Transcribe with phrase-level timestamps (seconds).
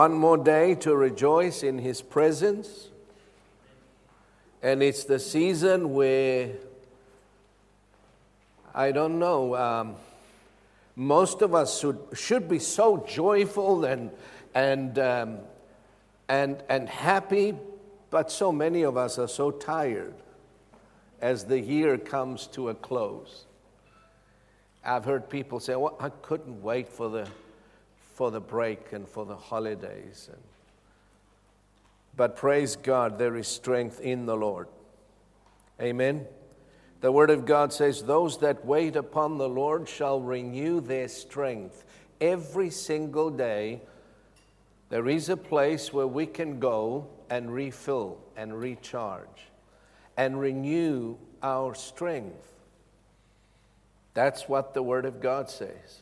[0.00, 2.88] One more day to rejoice in His presence.
[4.62, 6.52] And it's the season where,
[8.74, 9.96] I don't know, um,
[10.96, 14.10] most of us should, should be so joyful and,
[14.54, 15.38] and, um,
[16.30, 17.54] and, and happy,
[18.08, 20.14] but so many of us are so tired
[21.20, 23.44] as the year comes to a close.
[24.82, 27.28] I've heard people say, well, I couldn't wait for the
[28.20, 30.28] for the break and for the holidays.
[32.14, 34.68] But praise God, there is strength in the Lord.
[35.80, 36.26] Amen.
[37.00, 41.86] The Word of God says, Those that wait upon the Lord shall renew their strength.
[42.20, 43.80] Every single day,
[44.90, 49.48] there is a place where we can go and refill and recharge
[50.18, 52.52] and renew our strength.
[54.12, 55.99] That's what the Word of God says.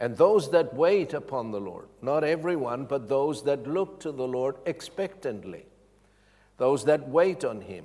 [0.00, 4.26] And those that wait upon the Lord, not everyone, but those that look to the
[4.26, 5.66] Lord expectantly,
[6.56, 7.84] those that wait on Him,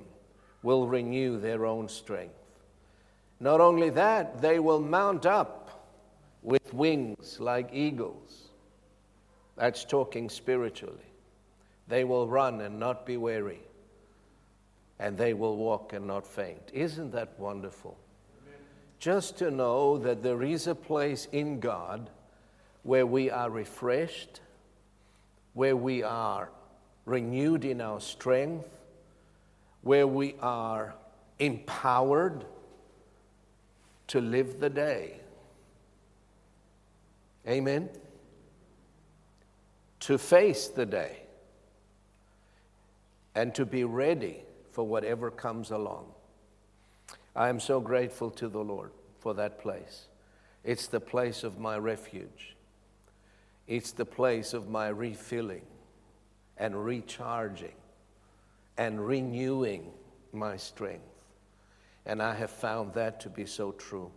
[0.62, 2.34] will renew their own strength.
[3.38, 5.92] Not only that, they will mount up
[6.42, 8.48] with wings like eagles.
[9.56, 10.96] That's talking spiritually.
[11.86, 13.60] They will run and not be weary,
[14.98, 16.70] and they will walk and not faint.
[16.72, 17.98] Isn't that wonderful?
[19.06, 22.10] Just to know that there is a place in God
[22.82, 24.40] where we are refreshed,
[25.54, 26.48] where we are
[27.04, 28.66] renewed in our strength,
[29.82, 30.92] where we are
[31.38, 32.44] empowered
[34.08, 35.20] to live the day.
[37.46, 37.88] Amen?
[40.00, 41.18] To face the day
[43.36, 46.06] and to be ready for whatever comes along.
[47.36, 48.90] I am so grateful to the Lord
[49.26, 50.06] for that place.
[50.62, 52.54] It's the place of my refuge,
[53.66, 55.66] it's the place of my refilling
[56.56, 57.74] and recharging
[58.78, 59.90] and renewing
[60.32, 61.24] my strength.
[62.04, 64.12] And I have found that to be so true.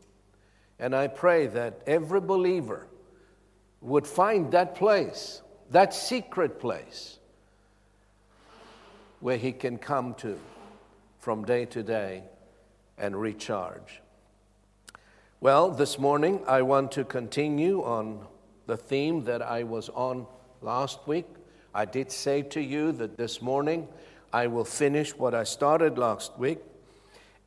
[0.77, 2.85] And I pray that every believer
[3.81, 5.41] would find that place,
[5.71, 7.17] that secret place,
[9.21, 10.37] where he can come to
[11.17, 12.21] from day to day
[12.99, 14.01] and recharge.
[15.41, 18.27] Well, this morning I want to continue on
[18.67, 20.27] the theme that I was on
[20.61, 21.27] last week.
[21.73, 23.87] I did say to you that this morning
[24.33, 26.59] I will finish what I started last week,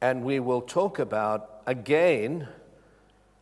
[0.00, 2.48] and we will talk about again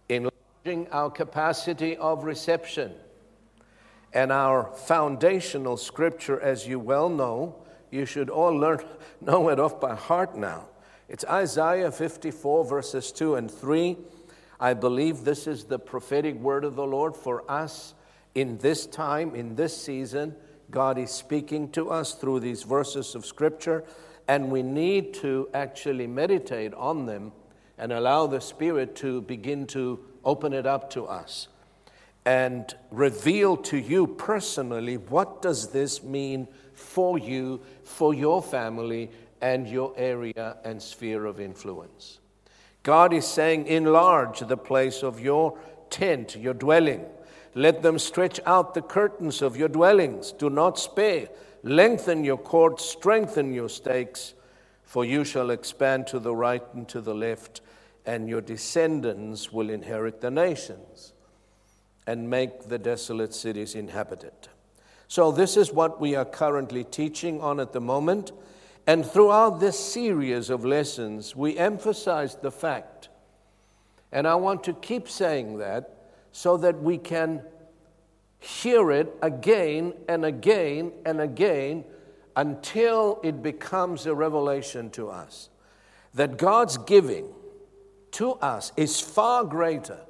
[0.08, 2.92] enlarging our capacity of reception.
[4.12, 7.54] And our foundational scripture, as you well know,
[7.92, 8.80] you should all learn
[9.20, 10.64] know it off by heart now.
[11.08, 13.96] It's Isaiah 54, verses 2 and 3.
[14.60, 17.94] I believe this is the prophetic word of the Lord for us
[18.34, 20.36] in this time, in this season.
[20.70, 23.84] God is speaking to us through these verses of Scripture,
[24.28, 27.32] and we need to actually meditate on them
[27.78, 31.48] and allow the Spirit to begin to open it up to us
[32.26, 39.10] and reveal to you personally what does this mean for you, for your family,
[39.40, 42.18] and your area and sphere of influence.
[42.82, 45.58] God is saying, enlarge the place of your
[45.90, 47.04] tent, your dwelling.
[47.54, 50.32] Let them stretch out the curtains of your dwellings.
[50.32, 51.28] Do not spare.
[51.62, 54.34] Lengthen your cords, strengthen your stakes,
[54.82, 57.60] for you shall expand to the right and to the left,
[58.06, 61.12] and your descendants will inherit the nations
[62.06, 64.32] and make the desolate cities inhabited.
[65.06, 68.32] So, this is what we are currently teaching on at the moment.
[68.86, 73.08] And throughout this series of lessons, we emphasize the fact,
[74.10, 75.96] and I want to keep saying that
[76.32, 77.42] so that we can
[78.38, 81.84] hear it again and again and again
[82.36, 85.50] until it becomes a revelation to us
[86.14, 87.28] that God's giving
[88.12, 90.00] to us is far greater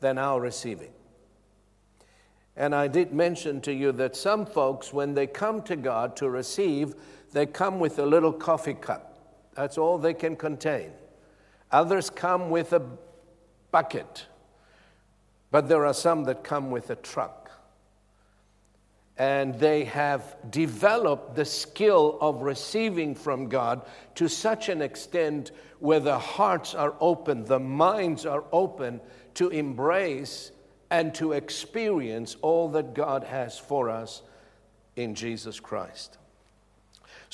[0.00, 0.90] than our receiving.
[2.56, 6.30] And I did mention to you that some folks, when they come to God to
[6.30, 6.94] receive,
[7.34, 9.18] they come with a little coffee cup.
[9.54, 10.90] That's all they can contain.
[11.70, 12.82] Others come with a,
[13.74, 14.26] bucket,
[15.50, 17.50] but there are some that come with a truck
[19.18, 23.82] and they have developed the skill of receiving from God
[24.14, 25.50] to such an extent
[25.80, 29.00] where the hearts are open, the minds are open
[29.34, 30.52] to embrace
[30.88, 34.22] and to experience all that God has for us
[34.94, 36.18] in Jesus Christ.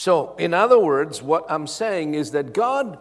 [0.00, 2.98] So, in other words, what I'm saying is that God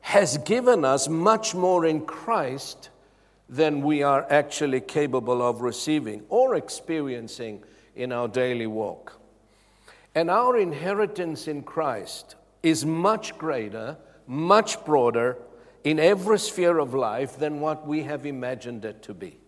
[0.00, 2.90] has given us much more in Christ
[3.48, 7.62] than we are actually capable of receiving or experiencing
[7.94, 9.20] in our daily walk.
[10.16, 12.34] And our inheritance in Christ
[12.64, 13.96] is much greater,
[14.26, 15.38] much broader
[15.84, 19.38] in every sphere of life than what we have imagined it to be.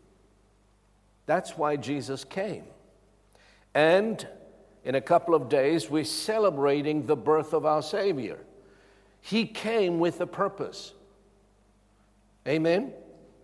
[1.27, 2.67] That's why Jesus came.
[3.75, 4.25] And
[4.85, 8.39] in a couple of days, we're celebrating the birth of our Savior.
[9.21, 10.93] He came with a purpose.
[12.47, 12.93] Amen?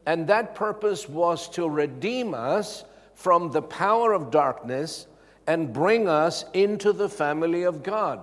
[0.05, 2.85] And that purpose was to redeem us
[3.15, 5.07] from the power of darkness
[5.47, 8.23] and bring us into the family of God.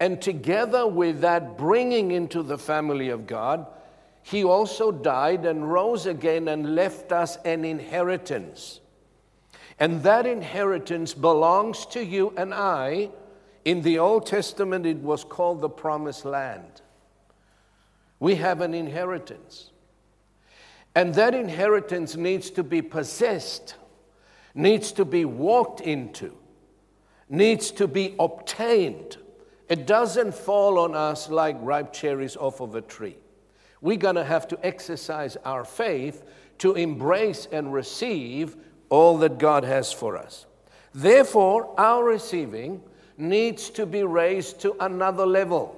[0.00, 3.66] And together with that bringing into the family of God,
[4.22, 8.80] he also died and rose again and left us an inheritance.
[9.80, 13.10] And that inheritance belongs to you and I.
[13.64, 16.80] In the Old Testament, it was called the promised land.
[18.18, 19.70] We have an inheritance.
[20.94, 23.76] And that inheritance needs to be possessed
[24.58, 26.36] needs to be walked into,
[27.28, 29.16] needs to be obtained.
[29.68, 33.16] It doesn't fall on us like ripe cherries off of a tree.
[33.80, 36.24] We're going to have to exercise our faith
[36.58, 38.56] to embrace and receive
[38.88, 40.46] all that God has for us.
[40.94, 42.82] Therefore, our receiving
[43.16, 45.74] needs to be raised to another level,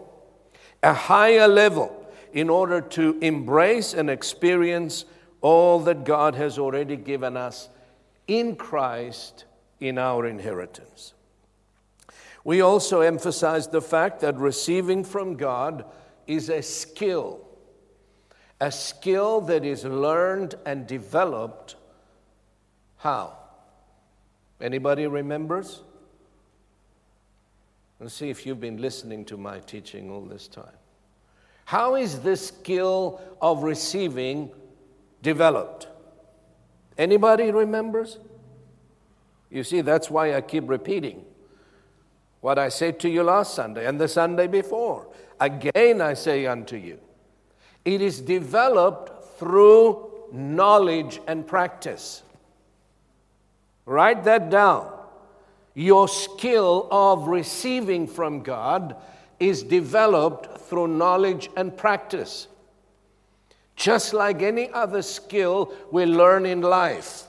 [0.83, 1.97] a higher level,
[2.33, 5.05] in order to embrace and experience
[5.41, 7.69] all that God has already given us
[8.27, 9.47] in Christ
[9.81, 11.15] in our inheritance.
[12.45, 15.85] We also emphasize the fact that receiving from God
[16.27, 17.41] is a skill,
[18.61, 21.77] a skill that is learned and developed.
[23.01, 23.33] How?
[24.61, 25.81] Anybody remembers?
[27.99, 30.77] Let's see if you've been listening to my teaching all this time.
[31.65, 34.51] How is this skill of receiving
[35.23, 35.89] developed?
[36.99, 38.19] Anybody remembers?
[39.51, 41.25] You see, that's why I keep repeating
[42.43, 45.09] what I said to you last Sunday and the Sunday before.
[45.41, 46.99] Again, I say unto you,
[47.83, 52.25] it is developed through knowledge and practice.
[53.91, 54.89] Write that down.
[55.75, 58.95] Your skill of receiving from God
[59.41, 62.47] is developed through knowledge and practice
[63.75, 67.25] just like any other skill we learn in life.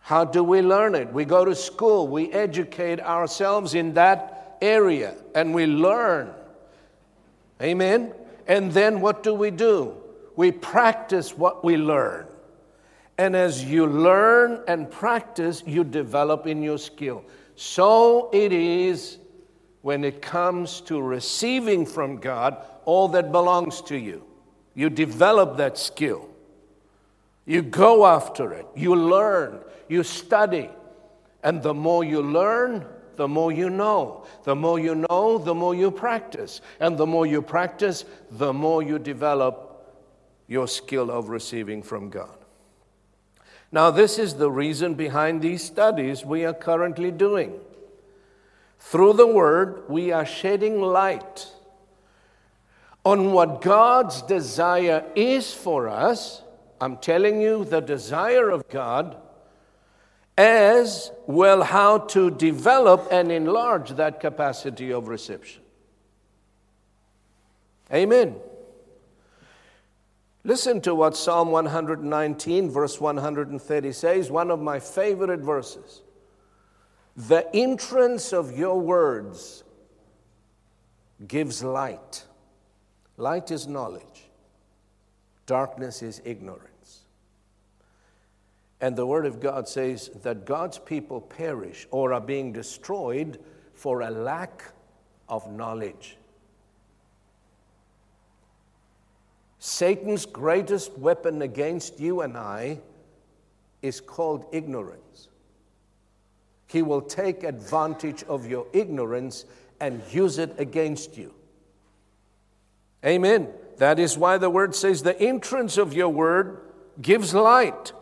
[0.00, 1.10] How do we learn it?
[1.10, 6.34] We go to school, we educate ourselves in that area, and we learn.
[7.62, 8.12] Amen?
[8.46, 9.94] And then what do we do?
[10.36, 12.26] We practice what we learn.
[13.20, 17.22] And as you learn and practice, you develop in your skill.
[17.54, 19.18] So it is
[19.82, 22.56] when it comes to receiving from God
[22.86, 24.24] all that belongs to you.
[24.74, 26.30] You develop that skill.
[27.44, 28.66] You go after it.
[28.74, 29.60] You learn.
[29.86, 30.70] You study.
[31.42, 32.86] And the more you learn,
[33.16, 34.24] the more you know.
[34.44, 36.62] The more you know, the more you practice.
[36.80, 39.84] And the more you practice, the more you develop
[40.48, 42.39] your skill of receiving from God.
[43.72, 47.60] Now, this is the reason behind these studies we are currently doing.
[48.80, 51.46] Through the Word, we are shedding light
[53.04, 56.42] on what God's desire is for us.
[56.80, 59.16] I'm telling you the desire of God,
[60.36, 65.62] as well how to develop and enlarge that capacity of reception.
[67.92, 68.36] Amen.
[70.42, 76.02] Listen to what Psalm 119, verse 130 says, one of my favorite verses.
[77.16, 79.64] The entrance of your words
[81.26, 82.24] gives light
[83.20, 84.30] Light is knowledge,
[85.44, 87.04] darkness is ignorance.
[88.80, 93.38] And the Word of God says that God's people perish or are being destroyed
[93.74, 94.72] for a lack
[95.28, 96.16] of knowledge.
[99.60, 102.80] Satan's greatest weapon against you and I
[103.82, 105.28] is called ignorance.
[106.66, 109.44] He will take advantage of your ignorance
[109.78, 111.34] and use it against you.
[113.04, 113.48] Amen.
[113.76, 116.62] That is why the word says the entrance of your word
[117.00, 117.92] gives light.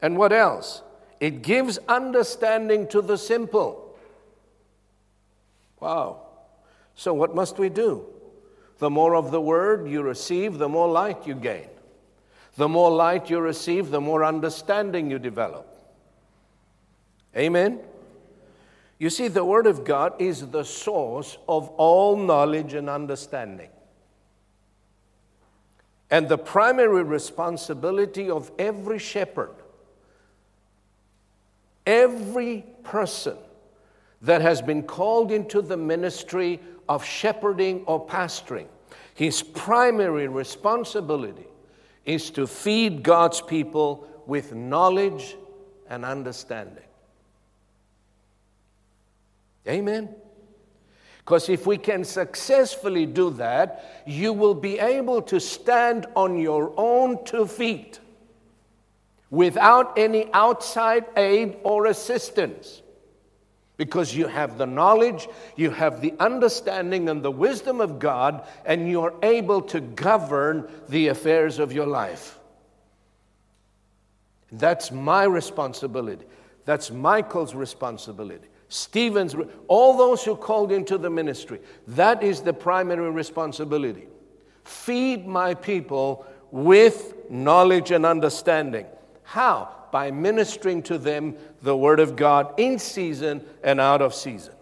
[0.00, 0.82] And what else?
[1.20, 3.96] It gives understanding to the simple.
[5.78, 6.22] Wow.
[6.94, 8.06] So, what must we do?
[8.82, 11.68] The more of the word you receive, the more light you gain.
[12.56, 15.72] The more light you receive, the more understanding you develop.
[17.36, 17.78] Amen?
[18.98, 23.70] You see, the Word of God is the source of all knowledge and understanding.
[26.10, 29.54] And the primary responsibility of every shepherd,
[31.86, 33.36] every person
[34.22, 36.58] that has been called into the ministry
[36.88, 38.66] of shepherding or pastoring,
[39.14, 41.46] his primary responsibility
[42.04, 45.36] is to feed God's people with knowledge
[45.88, 46.84] and understanding.
[49.68, 50.08] Amen.
[51.18, 56.72] Because if we can successfully do that, you will be able to stand on your
[56.76, 58.00] own two feet
[59.30, 62.81] without any outside aid or assistance.
[63.76, 68.88] Because you have the knowledge, you have the understanding and the wisdom of God, and
[68.88, 72.38] you're able to govern the affairs of your life.
[74.52, 76.26] That's my responsibility.
[76.64, 78.48] That's Michael's responsibility.
[78.68, 79.34] Stephen's,
[79.68, 81.60] all those who called into the ministry.
[81.88, 84.06] That is the primary responsibility.
[84.64, 88.86] Feed my people with knowledge and understanding.
[89.24, 89.74] How?
[89.90, 94.54] By ministering to them the Word of God in season and out of season.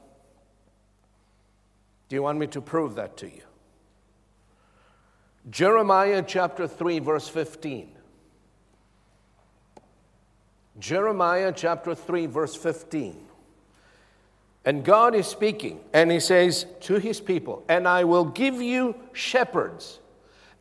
[2.09, 3.43] Do you want me to prove that to you?
[5.49, 7.91] Jeremiah chapter 3, verse 15.
[10.79, 13.17] Jeremiah chapter 3, verse 15.
[14.65, 18.95] And God is speaking, and He says to His people, And I will give you
[19.13, 20.01] shepherds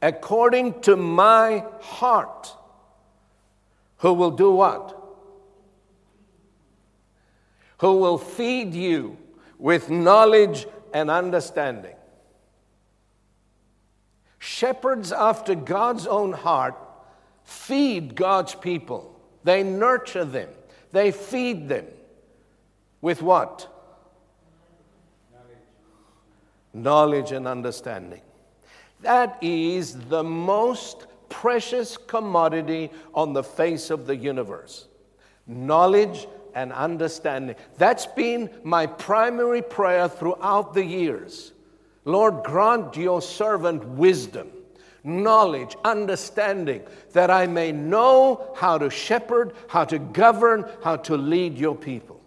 [0.01, 2.55] according to my heart,
[3.97, 4.98] who will do what?
[7.79, 9.17] Who will feed you
[9.57, 11.95] with knowledge and understanding.
[14.39, 16.75] Shepherds after God's own heart
[17.43, 19.19] feed God's people.
[19.43, 20.49] They nurture them,
[20.91, 21.85] they feed them
[23.01, 23.67] with what?
[25.31, 25.57] knowledge
[26.73, 28.21] knowledge and understanding.
[29.01, 34.87] That is the most precious commodity on the face of the universe
[35.47, 37.55] knowledge and understanding.
[37.77, 41.53] That's been my primary prayer throughout the years.
[42.05, 44.49] Lord, grant your servant wisdom,
[45.03, 51.57] knowledge, understanding, that I may know how to shepherd, how to govern, how to lead
[51.57, 52.19] your people.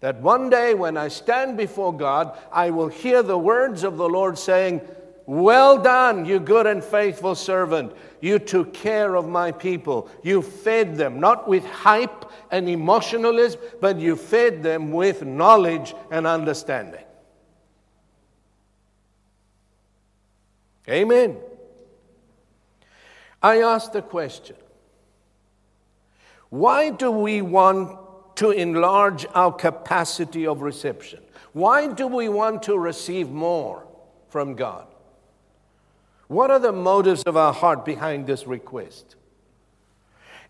[0.00, 4.08] That one day when I stand before God, I will hear the words of the
[4.08, 4.80] Lord saying,
[5.26, 7.92] Well done, you good and faithful servant.
[8.20, 10.10] You took care of my people.
[10.22, 16.26] You fed them, not with hype and emotionalism, but you fed them with knowledge and
[16.26, 17.04] understanding.
[20.88, 21.38] Amen.
[23.42, 24.56] I ask the question
[26.50, 27.98] why do we want
[28.36, 31.20] to enlarge our capacity of reception?
[31.52, 33.86] Why do we want to receive more
[34.28, 34.93] from God?
[36.34, 39.14] What are the motives of our heart behind this request?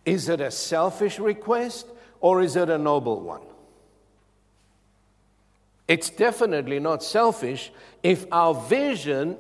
[0.07, 1.87] Is it a selfish request
[2.23, 3.43] or is it a noble one?
[5.87, 7.71] It's definitely not selfish
[8.03, 9.37] if our vision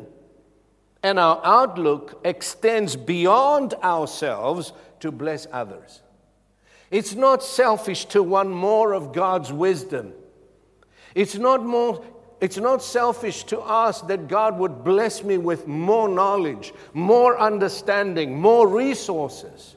[1.02, 6.02] and our outlook extends beyond ourselves to bless others.
[6.90, 10.12] It's not selfish to want more of God's wisdom.
[11.14, 12.04] It's not, more,
[12.44, 18.38] it's not selfish to ask that God would bless me with more knowledge, more understanding,
[18.38, 19.76] more resources.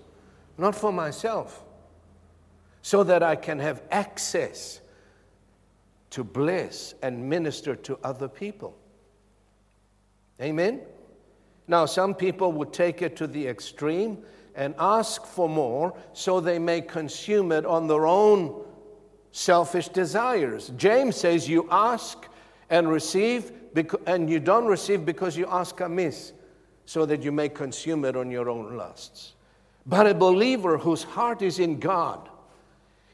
[0.58, 1.64] Not for myself,
[2.82, 4.82] so that I can have access
[6.10, 8.76] to bless and minister to other people.
[10.42, 10.82] Amen?
[11.70, 14.18] Now, some people would take it to the extreme
[14.56, 18.62] and ask for more so they may consume it on their own
[19.32, 20.74] selfish desires.
[20.76, 22.28] James says, You ask
[22.70, 23.52] and receive,
[24.06, 26.34] and you don't receive because you ask amiss,
[26.86, 29.34] so that you may consume it on your own lusts.
[29.86, 32.30] But a believer whose heart is in God,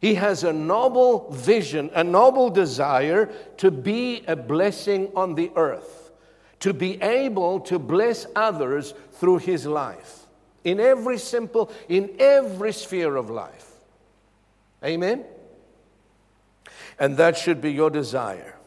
[0.01, 6.11] he has a noble vision, a noble desire to be a blessing on the earth,
[6.59, 10.25] to be able to bless others through his life
[10.63, 13.71] in every simple, in every sphere of life.
[14.83, 15.23] Amen?
[16.99, 18.57] And that should be your desire.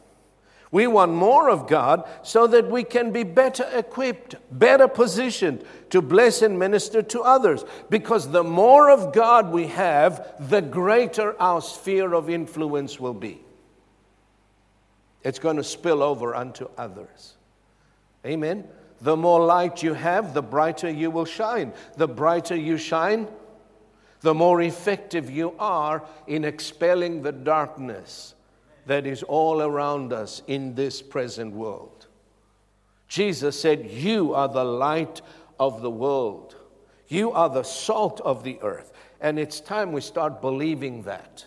[0.73, 6.03] We want more of God so that we can be better equipped, better positioned to
[6.03, 7.65] bless and minister to others.
[7.89, 13.41] Because the more of God we have, the greater our sphere of influence will be.
[15.23, 17.35] It's going to spill over unto others.
[18.25, 18.65] Amen.
[19.01, 21.73] The more light you have, the brighter you will shine.
[21.97, 23.29] The brighter you shine,
[24.21, 28.36] the more effective you are in expelling the darkness
[28.87, 32.07] that is all around us in this present world.
[33.09, 35.21] Jesus said, You are the light
[35.59, 36.57] of the world,
[37.09, 38.93] you are the salt of the earth.
[39.21, 41.45] And it's time we start believing that.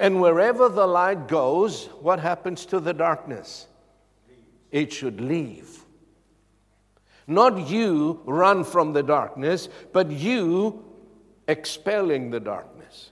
[0.00, 3.66] And wherever the light goes, what happens to the darkness?
[4.70, 5.84] It should leave.
[7.26, 10.84] Not you run from the darkness, but you
[11.46, 13.11] expelling the darkness.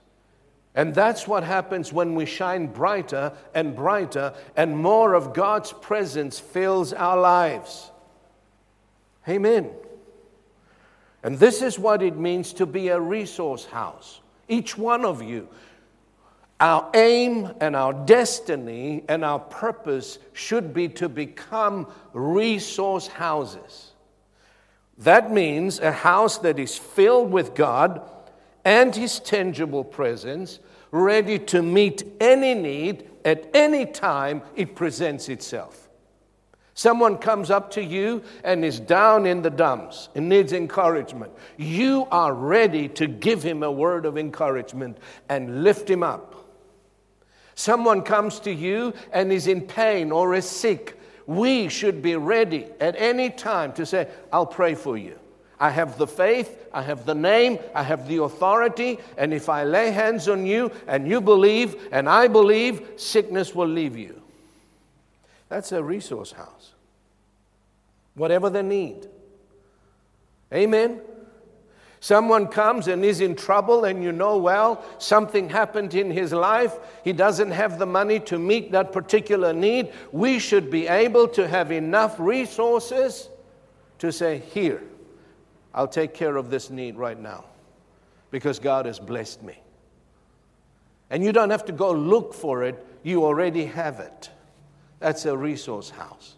[0.73, 6.39] And that's what happens when we shine brighter and brighter, and more of God's presence
[6.39, 7.91] fills our lives.
[9.27, 9.69] Amen.
[11.23, 14.21] And this is what it means to be a resource house.
[14.47, 15.49] Each one of you.
[16.59, 23.91] Our aim and our destiny and our purpose should be to become resource houses.
[24.99, 28.07] That means a house that is filled with God
[28.65, 30.59] and His tangible presence,
[30.91, 35.89] ready to meet any need at any time it presents itself.
[36.73, 41.31] Someone comes up to you and is down in the dumps and needs encouragement.
[41.57, 44.97] You are ready to give him a word of encouragement
[45.29, 46.35] and lift him up.
[47.55, 50.99] Someone comes to you and is in pain or is sick.
[51.27, 55.19] We should be ready at any time to say, I'll pray for you.
[55.61, 59.63] I have the faith, I have the name, I have the authority, and if I
[59.63, 64.19] lay hands on you and you believe and I believe, sickness will leave you.
[65.49, 66.73] That's a resource house.
[68.15, 69.07] Whatever the need.
[70.51, 70.99] Amen.
[71.99, 76.75] Someone comes and is in trouble, and you know, well, something happened in his life.
[77.03, 79.93] He doesn't have the money to meet that particular need.
[80.11, 83.29] We should be able to have enough resources
[83.99, 84.81] to say, Here,
[85.73, 87.45] I'll take care of this need right now
[88.29, 89.57] because God has blessed me.
[91.09, 94.29] And you don't have to go look for it, you already have it.
[94.99, 96.35] That's a resource house.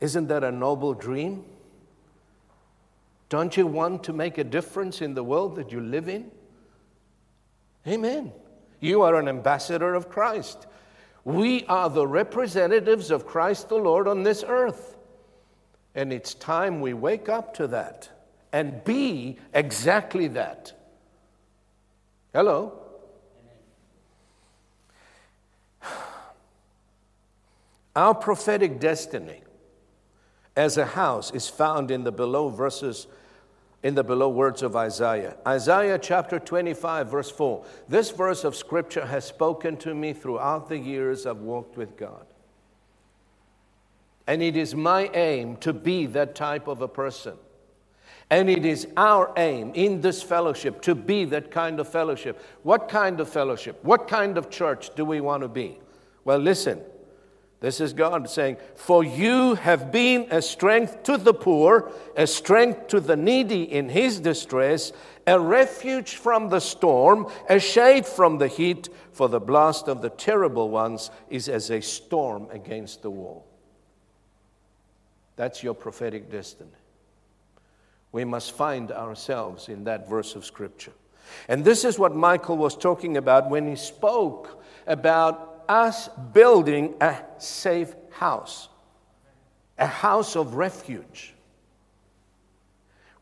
[0.00, 1.44] Isn't that a noble dream?
[3.28, 6.30] Don't you want to make a difference in the world that you live in?
[7.86, 8.32] Amen.
[8.80, 10.66] You are an ambassador of Christ.
[11.24, 14.91] We are the representatives of Christ the Lord on this earth.
[15.94, 18.08] And it's time we wake up to that
[18.52, 20.72] and be exactly that.
[22.32, 22.78] Hello?
[27.96, 29.42] Our prophetic destiny
[30.56, 33.06] as a house is found in the below verses
[33.82, 35.36] in the below words of Isaiah.
[35.46, 37.64] Isaiah chapter 25 verse 4.
[37.88, 42.26] This verse of scripture has spoken to me throughout the years I've walked with God.
[44.26, 47.34] And it is my aim to be that type of a person.
[48.30, 52.42] And it is our aim in this fellowship to be that kind of fellowship.
[52.62, 53.78] What kind of fellowship?
[53.84, 55.78] What kind of church do we want to be?
[56.24, 56.80] Well, listen.
[57.60, 62.88] This is God saying, For you have been a strength to the poor, a strength
[62.88, 64.92] to the needy in his distress,
[65.28, 70.10] a refuge from the storm, a shade from the heat, for the blast of the
[70.10, 73.46] terrible ones is as a storm against the wall.
[75.36, 76.70] That's your prophetic destiny.
[78.12, 80.92] We must find ourselves in that verse of Scripture.
[81.48, 87.16] And this is what Michael was talking about when he spoke about us building a
[87.38, 88.68] safe house,
[89.78, 91.34] a house of refuge.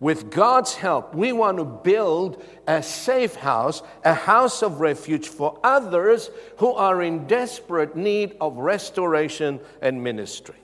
[0.01, 5.61] With God's help, we want to build a safe house, a house of refuge for
[5.63, 10.57] others who are in desperate need of restoration and ministry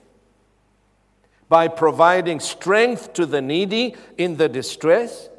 [1.49, 5.29] by providing strength to the needy in the distress,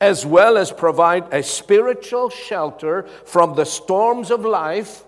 [0.00, 5.04] as well as provide a spiritual shelter from the storms of life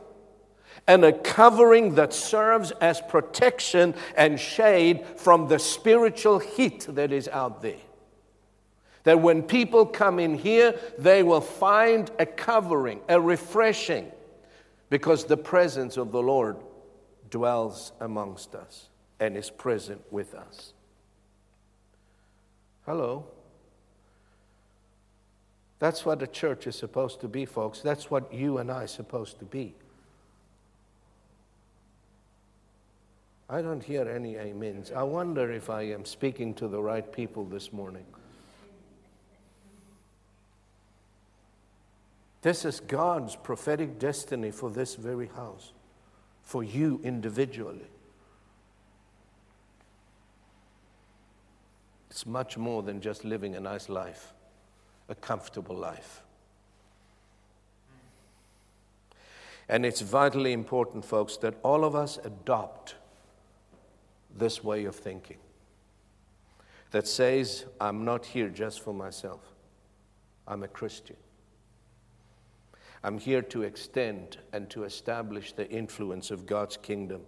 [0.86, 7.28] and a covering that serves as protection and shade from the spiritual heat that is
[7.28, 7.76] out there.
[9.04, 14.10] That when people come in here, they will find a covering, a refreshing,
[14.90, 16.56] because the presence of the Lord
[17.30, 18.88] dwells amongst us
[19.22, 20.72] and is present with us.
[22.84, 23.24] Hello.
[25.78, 27.82] That's what the church is supposed to be, folks.
[27.82, 29.74] That's what you and I are supposed to be.
[33.48, 34.90] I don't hear any amens.
[34.90, 38.06] I wonder if I am speaking to the right people this morning.
[42.40, 45.70] This is God's prophetic destiny for this very house,
[46.42, 47.91] for you individually.
[52.12, 54.34] It's much more than just living a nice life,
[55.08, 56.20] a comfortable life.
[59.66, 62.96] And it's vitally important, folks, that all of us adopt
[64.36, 65.38] this way of thinking
[66.90, 69.40] that says, I'm not here just for myself,
[70.46, 71.16] I'm a Christian.
[73.02, 77.22] I'm here to extend and to establish the influence of God's kingdom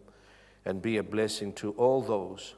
[0.67, 2.55] and be a blessing to all those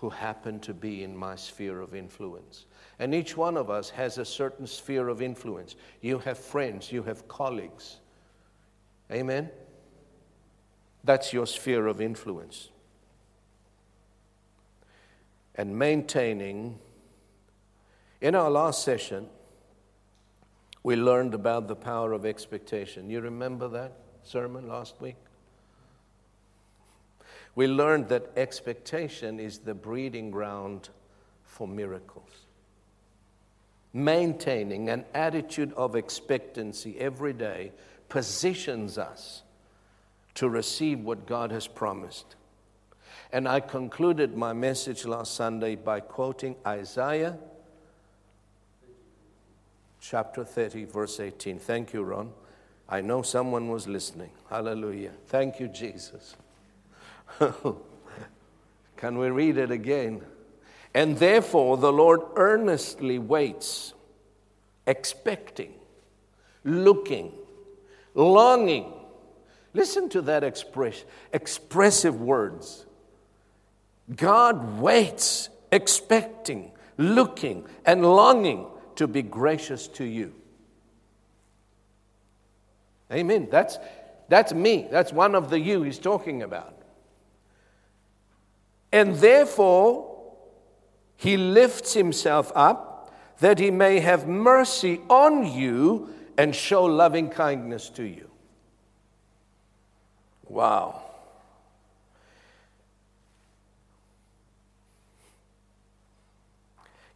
[0.00, 2.66] who happen to be in my sphere of influence.
[2.98, 5.76] And each one of us has a certain sphere of influence.
[6.00, 7.98] You have friends, you have colleagues.
[9.10, 9.50] Amen?
[11.02, 12.68] That's your sphere of influence.
[15.54, 16.78] And maintaining,
[18.20, 19.26] in our last session,
[20.84, 23.10] we learned about the power of expectation.
[23.10, 25.16] You remember that sermon last week?
[27.58, 30.90] We learned that expectation is the breeding ground
[31.42, 32.30] for miracles.
[33.92, 37.72] Maintaining an attitude of expectancy every day
[38.08, 39.42] positions us
[40.34, 42.36] to receive what God has promised.
[43.32, 47.36] And I concluded my message last Sunday by quoting Isaiah
[50.00, 51.58] chapter 30, verse 18.
[51.58, 52.30] Thank you, Ron.
[52.88, 54.30] I know someone was listening.
[54.48, 55.14] Hallelujah.
[55.26, 56.36] Thank you, Jesus.
[58.96, 60.22] Can we read it again?
[60.94, 63.94] And therefore, the Lord earnestly waits,
[64.86, 65.74] expecting,
[66.64, 67.32] looking,
[68.14, 68.92] longing.
[69.74, 72.86] Listen to that express, expressive words.
[74.16, 80.34] God waits, expecting, looking, and longing to be gracious to you.
[83.12, 83.48] Amen.
[83.50, 83.78] That's,
[84.28, 84.88] that's me.
[84.90, 86.77] That's one of the you he's talking about.
[88.92, 90.16] And therefore,
[91.16, 97.90] he lifts himself up that he may have mercy on you and show loving kindness
[97.90, 98.30] to you.
[100.48, 101.02] Wow.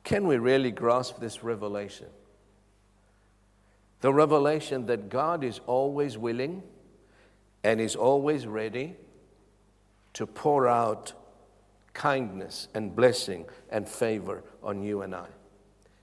[0.04, 2.08] Can we really grasp this revelation?
[4.00, 6.62] The revelation that God is always willing
[7.62, 8.96] and is always ready
[10.14, 11.12] to pour out
[11.94, 15.26] kindness and blessing and favor on you and I.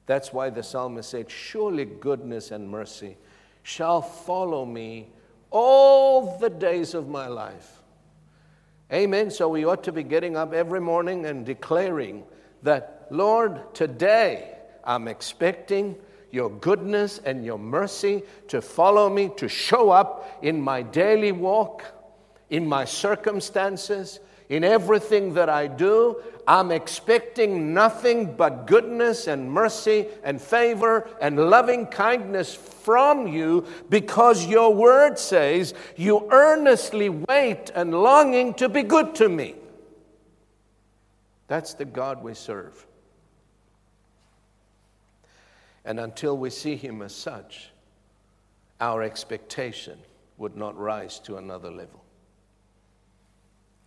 [0.05, 3.17] That's why the psalmist said, Surely goodness and mercy
[3.63, 5.09] shall follow me
[5.51, 7.79] all the days of my life.
[8.91, 9.29] Amen.
[9.29, 12.23] So we ought to be getting up every morning and declaring
[12.63, 15.95] that, Lord, today I'm expecting
[16.31, 21.83] your goodness and your mercy to follow me, to show up in my daily walk,
[22.49, 30.07] in my circumstances, in everything that I do, I'm expecting nothing but goodness and mercy
[30.23, 37.93] and favor and loving kindness from you because your word says you earnestly wait and
[37.93, 39.53] longing to be good to me.
[41.47, 42.87] That's the God we serve.
[45.85, 47.69] And until we see Him as such,
[48.81, 49.99] our expectation
[50.39, 52.03] would not rise to another level.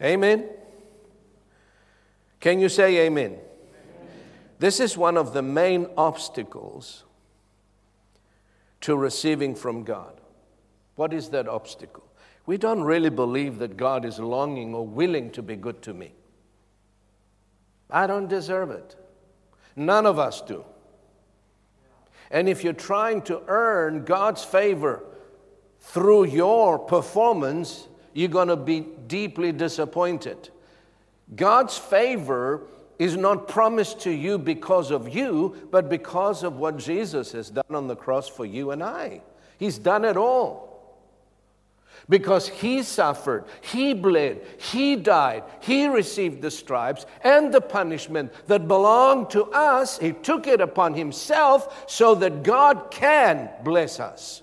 [0.03, 0.49] Amen?
[2.41, 3.39] Can you say amen?
[4.59, 7.05] This is one of the main obstacles
[8.81, 10.21] to receiving from God.
[10.97, 12.05] What is that obstacle?
[12.47, 16.13] We don't really believe that God is longing or willing to be good to me.
[17.89, 18.97] I don't deserve it.
[19.77, 20.65] None of us do.
[22.31, 25.05] And if you're trying to earn God's favor
[25.79, 30.51] through your performance, you're going to be deeply disappointed.
[31.35, 32.63] God's favor
[32.99, 37.65] is not promised to you because of you, but because of what Jesus has done
[37.71, 39.23] on the cross for you and I.
[39.59, 40.73] He's done it all.
[42.09, 48.67] Because he suffered, he bled, he died, he received the stripes and the punishment that
[48.67, 49.99] belonged to us.
[49.99, 54.43] He took it upon himself so that God can bless us.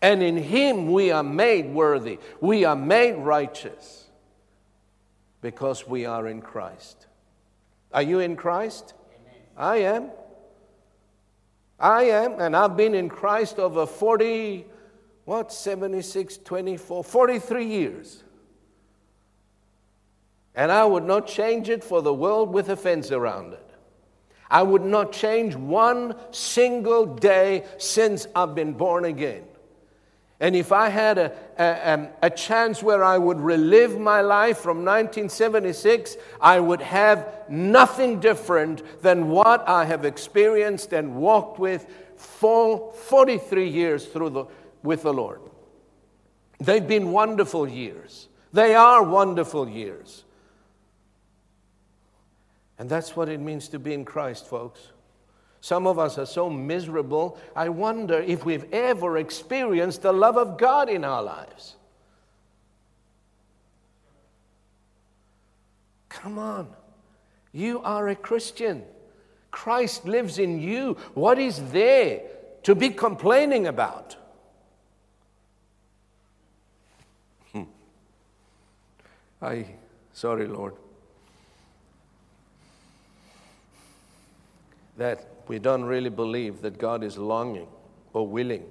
[0.00, 4.06] And in him we are made worthy, we are made righteous
[5.40, 7.06] because we are in Christ.
[7.92, 8.94] Are you in Christ?
[9.20, 9.42] Amen.
[9.56, 10.10] I am.
[11.80, 14.66] I am, and I've been in Christ over 40,
[15.24, 18.24] what, 76, 24, 43 years.
[20.56, 23.64] And I would not change it for the world with a fence around it.
[24.50, 29.44] I would not change one single day since I've been born again.
[30.40, 34.58] And if I had a, a, um, a, chance where I would relive my life
[34.58, 41.86] from 1976, I would have nothing different than what I have experienced and walked with
[42.16, 44.44] for 43 years through the,
[44.84, 45.40] with the Lord.
[46.60, 48.28] They've been wonderful years.
[48.52, 50.24] They are wonderful years.
[52.78, 54.92] And that's what it means to be in Christ, folks.
[55.60, 57.38] Some of us are so miserable.
[57.56, 61.74] I wonder if we've ever experienced the love of God in our lives.
[66.08, 66.68] Come on.
[67.52, 68.84] You are a Christian.
[69.50, 70.96] Christ lives in you.
[71.14, 72.20] What is there
[72.62, 74.16] to be complaining about?
[77.52, 77.62] Hmm.
[79.40, 79.66] I,
[80.12, 80.74] sorry, Lord.
[84.96, 87.68] That we don't really believe that God is longing
[88.12, 88.64] or willing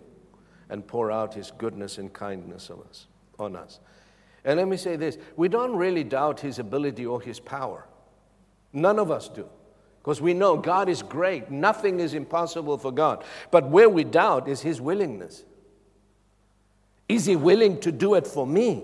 [0.70, 3.08] and pour out his goodness and kindness on us,
[3.40, 3.80] on us.
[4.44, 7.86] And let me say this we don't really doubt his ability or his power.
[8.74, 9.48] None of us do.
[10.00, 13.26] Because we know God is great, nothing is impossible for God.
[13.52, 15.44] But where we doubt is his willingness.
[17.10, 18.84] Is he willing to do it for me?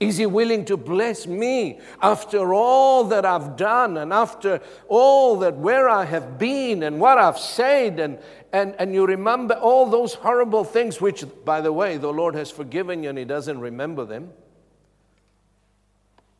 [0.00, 5.58] Is he willing to bless me after all that I've done and after all that
[5.58, 8.00] where I have been and what I've said?
[8.00, 8.18] And,
[8.50, 12.50] and, and you remember all those horrible things, which, by the way, the Lord has
[12.50, 14.32] forgiven you and he doesn't remember them.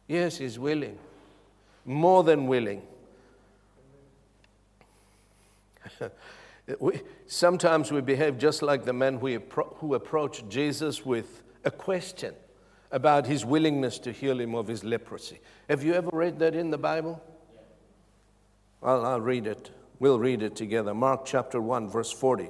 [0.08, 0.98] Yes, he's willing,
[1.84, 2.80] more than willing.
[6.80, 11.70] we, sometimes we behave just like the men who, appro- who approached Jesus with a
[11.70, 12.34] question
[12.92, 15.38] about his willingness to heal him of his leprosy.
[15.68, 17.22] Have you ever read that in the Bible?
[18.80, 19.70] Well, I'll read it.
[19.98, 20.94] We'll read it together.
[20.94, 22.48] Mark chapter 1, verse 40.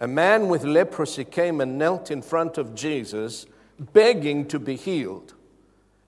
[0.00, 3.46] A man with leprosy came and knelt in front of Jesus,
[3.92, 5.34] begging to be healed.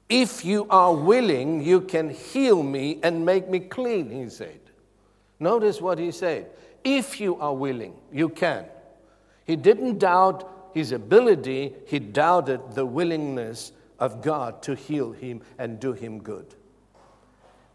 [0.08, 4.60] If you are willing, you can heal me and make me clean, he said.
[5.38, 6.50] Notice what he said.
[6.82, 8.64] If you are willing, you can.
[9.46, 15.78] He didn't doubt his ability, he doubted the willingness of God to heal him and
[15.78, 16.54] do him good.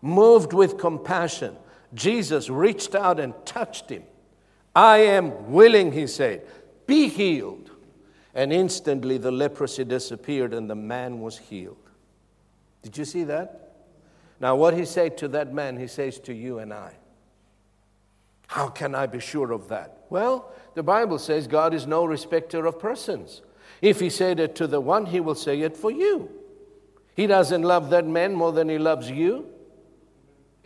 [0.02, 1.56] Moved with compassion,
[1.94, 4.04] Jesus reached out and touched him.
[4.76, 6.48] I am willing, he said,
[6.88, 7.70] be healed.
[8.34, 11.78] And instantly the leprosy disappeared and the man was healed.
[12.82, 13.76] Did you see that?
[14.40, 16.94] Now, what he said to that man, he says to you and I.
[18.48, 20.06] How can I be sure of that?
[20.10, 23.42] Well, the Bible says God is no respecter of persons.
[23.82, 26.30] If He said it to the one, He will say it for you.
[27.16, 29.48] He doesn't love that man more than He loves you.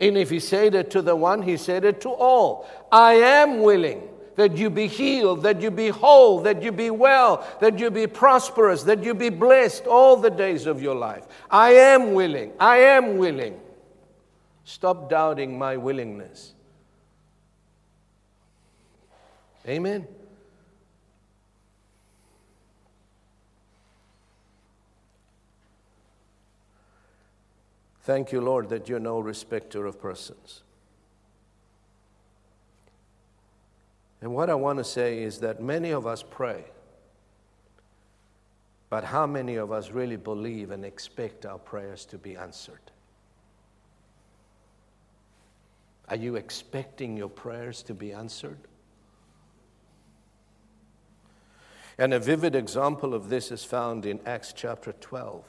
[0.00, 2.68] And if He said it to the one, He said it to all.
[2.90, 7.44] I am willing that you be healed, that you be whole, that you be well,
[7.60, 11.26] that you be prosperous, that you be blessed all the days of your life.
[11.50, 12.52] I am willing.
[12.60, 13.58] I am willing.
[14.62, 16.54] Stop doubting my willingness.
[19.68, 20.08] Amen.
[28.02, 30.62] Thank you, Lord, that you're no respecter of persons.
[34.22, 36.64] And what I want to say is that many of us pray,
[38.88, 42.90] but how many of us really believe and expect our prayers to be answered?
[46.08, 48.58] Are you expecting your prayers to be answered?
[51.98, 55.44] And a vivid example of this is found in Acts chapter 12.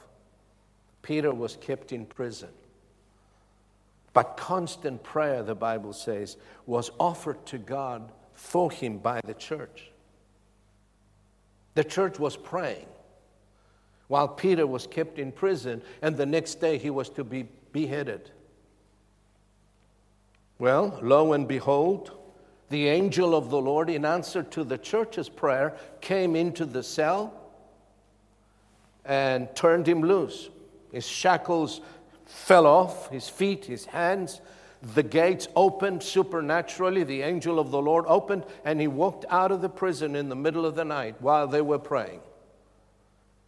[1.02, 2.50] Peter was kept in prison.
[4.12, 6.36] But constant prayer, the Bible says,
[6.66, 9.90] was offered to God for him by the church.
[11.74, 12.86] The church was praying
[14.08, 18.28] while Peter was kept in prison, and the next day he was to be beheaded.
[20.58, 22.10] Well, lo and behold,
[22.70, 27.34] the angel of the Lord, in answer to the church's prayer, came into the cell
[29.04, 30.48] and turned him loose.
[30.92, 31.80] His shackles
[32.26, 34.40] fell off, his feet, his hands.
[34.94, 37.02] The gates opened supernaturally.
[37.02, 40.36] The angel of the Lord opened, and he walked out of the prison in the
[40.36, 42.20] middle of the night while they were praying.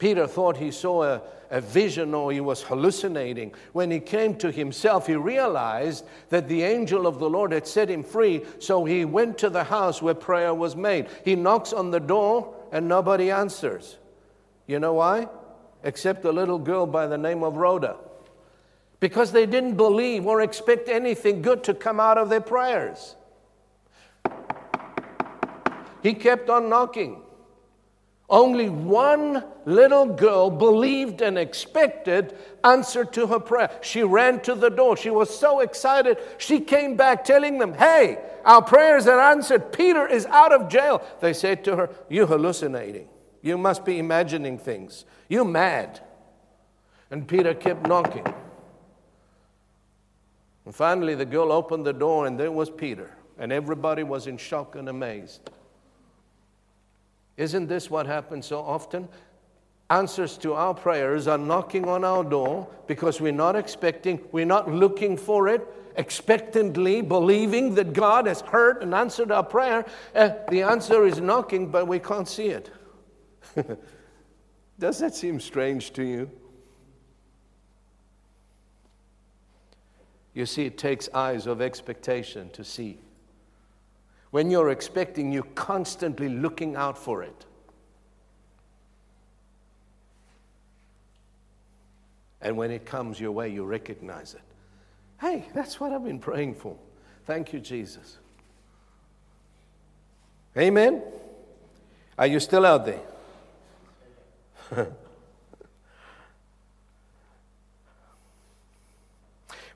[0.02, 3.54] Peter thought he saw a, a vision or he was hallucinating.
[3.72, 7.88] When he came to himself, he realized that the angel of the Lord had set
[7.88, 11.06] him free, so he went to the house where prayer was made.
[11.24, 13.98] He knocks on the door and nobody answers.
[14.66, 15.28] You know why?
[15.84, 17.96] except a little girl by the name of Rhoda
[19.00, 23.16] because they didn't believe or expect anything good to come out of their prayers.
[26.02, 27.22] He kept on knocking.
[28.32, 33.70] Only one little girl believed and expected answer to her prayer.
[33.82, 34.96] She ran to the door.
[34.96, 36.16] She was so excited.
[36.38, 39.70] She came back telling them, Hey, our prayers are answered.
[39.70, 41.06] Peter is out of jail.
[41.20, 43.06] They said to her, You're hallucinating.
[43.42, 45.04] You must be imagining things.
[45.28, 46.00] You're mad.
[47.10, 48.24] And Peter kept knocking.
[50.64, 54.38] And finally, the girl opened the door, and there was Peter, and everybody was in
[54.38, 55.50] shock and amazed.
[57.36, 59.08] Isn't this what happens so often?
[59.90, 64.70] Answers to our prayers are knocking on our door because we're not expecting, we're not
[64.70, 65.66] looking for it,
[65.96, 69.84] expectantly believing that God has heard and answered our prayer.
[70.14, 72.70] Uh, the answer is knocking, but we can't see it.
[74.78, 76.30] Does that seem strange to you?
[80.34, 82.98] You see, it takes eyes of expectation to see.
[84.32, 87.44] When you're expecting, you're constantly looking out for it.
[92.40, 94.40] And when it comes your way, you recognize it.
[95.20, 96.76] Hey, that's what I've been praying for.
[97.26, 98.16] Thank you, Jesus.
[100.56, 101.02] Amen?
[102.16, 103.02] Are you still out there?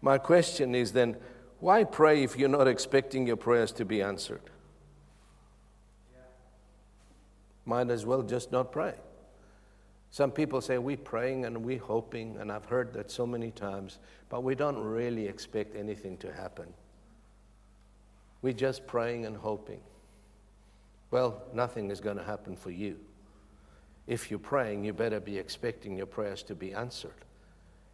[0.00, 1.16] My question is then
[1.60, 4.42] why pray if you're not expecting your prayers to be answered?
[7.64, 8.94] Might as well just not pray.
[10.10, 13.98] Some people say we're praying and we're hoping, and I've heard that so many times,
[14.28, 16.72] but we don't really expect anything to happen.
[18.40, 19.80] We're just praying and hoping.
[21.10, 22.96] Well, nothing is going to happen for you.
[24.06, 27.24] If you're praying, you better be expecting your prayers to be answered.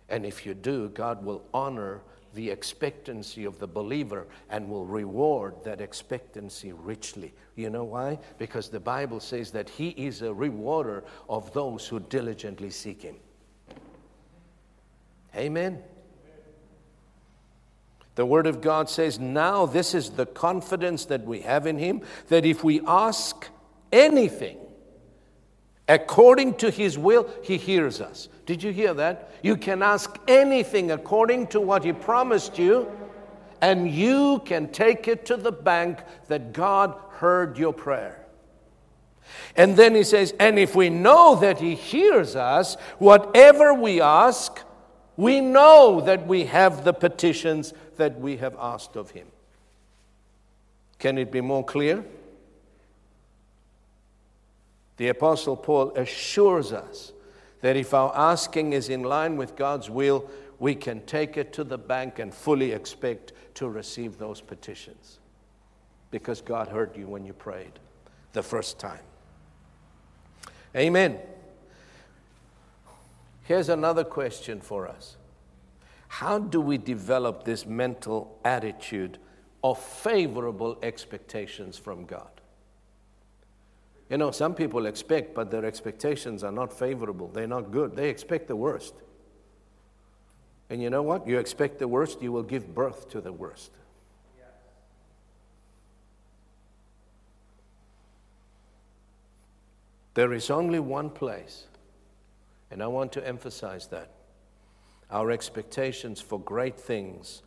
[0.09, 2.03] And if you do, God will honor
[2.35, 7.33] the expectancy of the believer and will reward that expectancy richly.
[7.57, 8.19] You know why?
[8.39, 13.17] Because the Bible says that He is a rewarder of those who diligently seek Him.
[15.37, 15.83] Amen.
[18.15, 22.03] The Word of God says, Now this is the confidence that we have in Him,
[22.29, 23.49] that if we ask
[23.91, 24.59] anything
[25.93, 28.29] according to His will, He hears us.
[28.47, 29.31] Did you hear that?
[29.43, 32.91] You can ask anything according to what He promised you,
[33.61, 38.25] and you can take it to the bank that God heard your prayer.
[39.55, 44.61] And then He says, and if we know that He hears us, whatever we ask,
[45.17, 49.27] we know that we have the petitions that we have asked of Him.
[50.99, 52.05] Can it be more clear?
[54.97, 57.13] The Apostle Paul assures us
[57.61, 60.29] that if our asking is in line with God's will,
[60.59, 65.19] we can take it to the bank and fully expect to receive those petitions
[66.11, 67.73] because God heard you when you prayed
[68.33, 69.01] the first time.
[70.77, 71.19] Amen.
[73.43, 75.17] Here's another question for us
[76.09, 79.19] How do we develop this mental attitude
[79.65, 82.42] of favorable expectations from God?
[84.13, 87.29] You know, some people expect, but their expectations are not favorable.
[87.29, 87.97] They're not good.
[87.97, 88.93] They expect the worst.
[90.69, 91.27] And you know what?
[91.27, 93.71] You expect the worst, you will give birth to the worst.
[100.13, 101.65] There is only one place,
[102.71, 104.11] and I want to emphasize that.
[105.11, 107.41] Our expectations for great things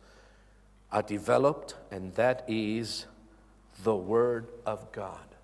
[0.90, 3.06] are developed, and that is
[3.84, 5.35] the Word of God.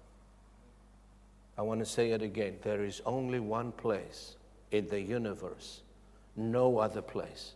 [1.63, 2.57] I want to say it again.
[2.63, 4.35] There is only one place
[4.73, 5.83] in the universe,
[6.35, 7.53] no other place.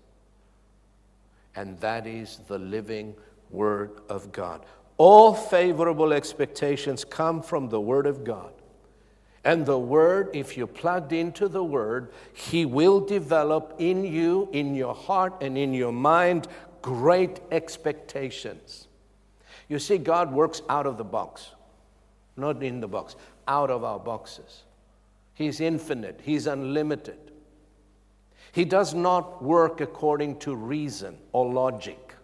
[1.57, 3.17] And that is the living
[3.51, 4.65] Word of God.
[4.97, 8.53] All favorable expectations come from the Word of God.
[9.43, 14.77] And the Word, if you're plugged into the Word, He will develop in you, in
[14.77, 16.47] your heart, and in your mind
[16.81, 18.87] great expectations.
[19.69, 21.51] You see, God works out of the box,
[22.37, 23.17] not in the box
[23.49, 24.65] out of our boxes.
[25.35, 27.19] He's infinite, He's unlimited.
[28.53, 32.15] He does not work according to reason or logic.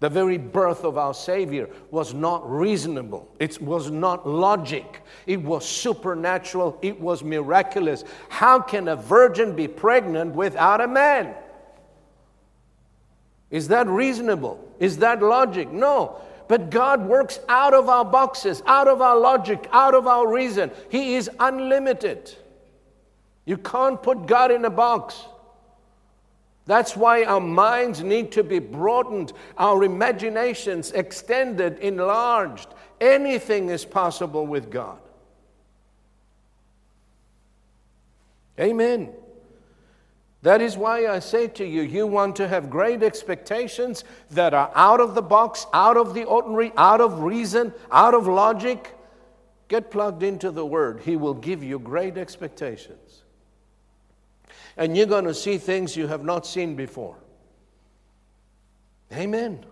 [0.00, 3.28] The very birth of our Savior was not reasonable.
[3.40, 5.02] It was not logic.
[5.26, 6.78] It was supernatural.
[6.82, 8.04] It was miraculous.
[8.28, 11.34] How can a virgin be pregnant without a man?
[13.50, 14.72] Is that reasonable?
[14.78, 15.72] Is that logic?
[15.72, 16.20] No.
[16.48, 20.70] But God works out of our boxes, out of our logic, out of our reason.
[20.88, 22.34] He is unlimited.
[23.44, 25.24] You can't put God in a box.
[26.64, 32.68] That's why our minds need to be broadened, our imaginations extended, enlarged.
[33.00, 34.98] Anything is possible with God.
[38.58, 39.12] Amen.
[40.42, 44.70] That is why I say to you, you want to have great expectations that are
[44.74, 48.94] out of the box, out of the ordinary, out of reason, out of logic.
[49.66, 51.00] Get plugged into the Word.
[51.00, 53.24] He will give you great expectations.
[54.76, 57.16] And you're going to see things you have not seen before.
[59.12, 59.64] Amen.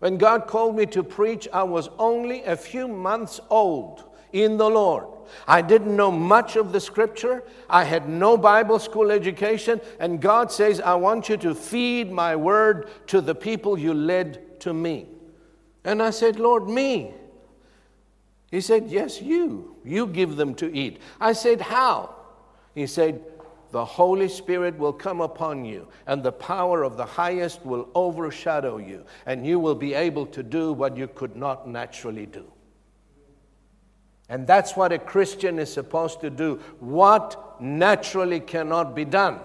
[0.00, 4.02] When God called me to preach, I was only a few months old
[4.32, 5.06] in the Lord.
[5.46, 7.44] I didn't know much of the scripture.
[7.68, 9.80] I had no Bible school education.
[10.00, 14.60] And God says, I want you to feed my word to the people you led
[14.60, 15.08] to me.
[15.84, 17.12] And I said, Lord, me.
[18.50, 19.76] He said, Yes, you.
[19.84, 21.00] You give them to eat.
[21.20, 22.14] I said, How?
[22.74, 23.22] He said,
[23.72, 28.78] The Holy Spirit will come upon you, and the power of the highest will overshadow
[28.78, 32.50] you, and you will be able to do what you could not naturally do.
[34.28, 39.40] And that's what a Christian is supposed to do, what naturally cannot be done.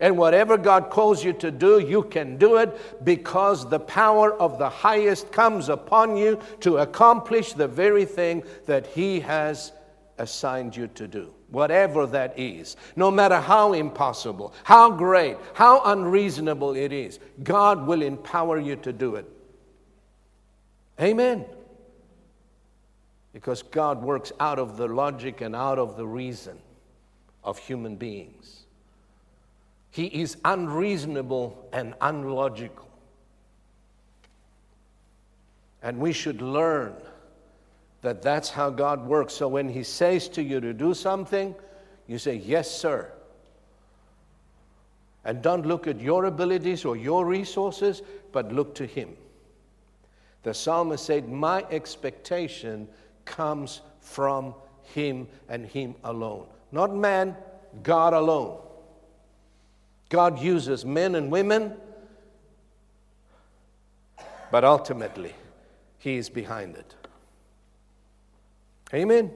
[0.00, 4.58] And whatever God calls you to do, you can do it because the power of
[4.58, 9.72] the highest comes upon you to accomplish the very thing that He has
[10.18, 11.34] assigned you to do.
[11.50, 18.02] Whatever that is, no matter how impossible, how great, how unreasonable it is, God will
[18.02, 19.26] empower you to do it.
[21.00, 21.44] Amen.
[23.38, 26.58] Because God works out of the logic and out of the reason
[27.44, 28.64] of human beings.
[29.92, 32.88] He is unreasonable and unlogical.
[35.84, 36.96] And we should learn
[38.02, 39.34] that that's how God works.
[39.34, 41.54] So when He says to you to do something,
[42.08, 43.08] you say, Yes, sir.
[45.24, 49.16] And don't look at your abilities or your resources, but look to Him.
[50.42, 52.88] The psalmist said, My expectation
[53.28, 54.54] comes from
[54.94, 56.46] Him and Him alone.
[56.72, 57.36] Not man,
[57.82, 58.58] God alone.
[60.08, 61.74] God uses men and women,
[64.50, 65.34] but ultimately,
[65.98, 66.94] He is behind it.
[68.94, 69.30] Amen.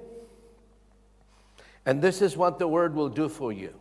[1.84, 3.74] And this is what the Word will do for you.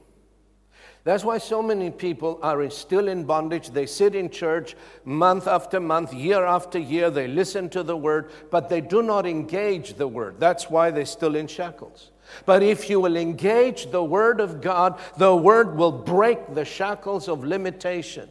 [1.04, 3.72] That's why so many people are still in bondage.
[3.72, 7.10] They sit in church month after month, year after year.
[7.10, 10.39] They listen to the word, but they do not engage the word.
[10.39, 12.12] That's why they're still in shackles.
[12.45, 17.28] But if you will engage the word of God, the word will break the shackles
[17.28, 18.30] of limitation.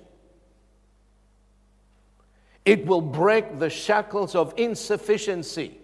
[2.65, 5.77] It will break the shackles of insufficiency,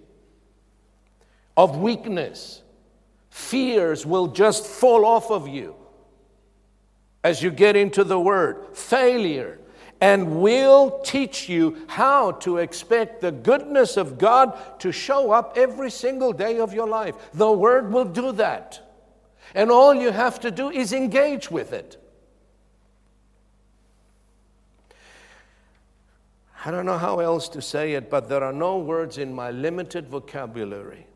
[1.56, 2.62] of weakness.
[3.30, 5.74] Fears will just fall off of you
[7.26, 8.76] as you get into the Word.
[8.76, 9.58] Failure.
[10.00, 15.90] And will teach you how to expect the goodness of God to show up every
[15.90, 17.16] single day of your life.
[17.34, 18.80] The Word will do that.
[19.56, 22.00] And all you have to do is engage with it.
[26.64, 29.50] I don't know how else to say it, but there are no words in my
[29.50, 31.06] limited vocabulary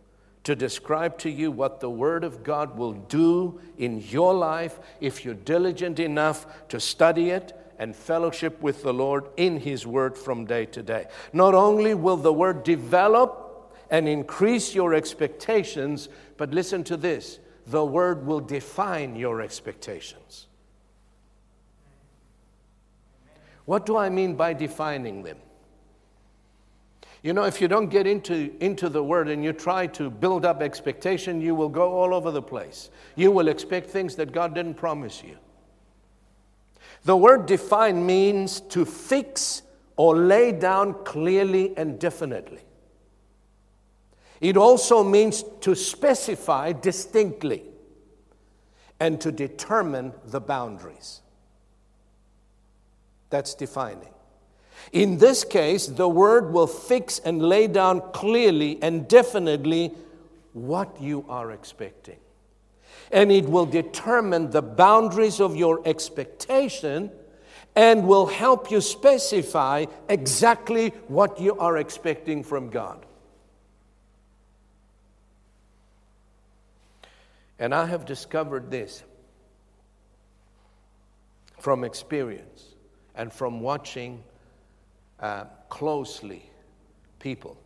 [0.45, 5.25] to describe to you what the Word of God will do in your life if
[5.25, 10.45] you're diligent enough to study it and fellowship with the Lord in His Word from
[10.47, 11.07] day to day.
[11.33, 17.85] Not only will the Word develop and increase your expectations, but listen to this the
[17.85, 20.47] Word will define your expectations.
[23.67, 25.37] What do I mean by defining them?
[27.23, 30.45] You know, if you don't get into, into the word and you try to build
[30.47, 32.91] up expectation, you will go all over the place.
[33.15, 35.37] You will expect things that God didn't promise you.
[37.05, 39.63] The word define means to fix
[39.97, 42.63] or lay down clearly and definitely.
[44.41, 47.65] It also means to specify distinctly
[48.99, 51.21] and to determine the boundaries.
[53.29, 54.13] That's defining.
[54.93, 59.93] In this case, the word will fix and lay down clearly and definitely
[60.53, 62.19] what you are expecting.
[63.13, 67.11] And it will determine the boundaries of your expectation
[67.77, 73.07] and will help you specify exactly what you are expecting from God.
[77.59, 79.05] And I have discovered this
[81.59, 82.75] from experience
[83.15, 84.25] and from watching
[85.21, 86.51] uh, closely
[87.19, 87.57] people.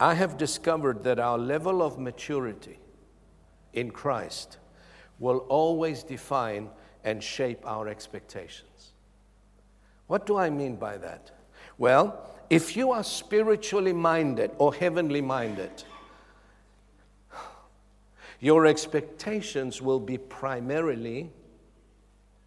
[0.00, 2.78] I have discovered that our level of maturity
[3.72, 4.58] in Christ
[5.18, 6.68] will always define
[7.04, 8.92] and shape our expectations.
[10.06, 11.30] What do I mean by that?
[11.78, 15.84] Well, if you are spiritually minded or heavenly minded,
[18.40, 21.30] your expectations will be primarily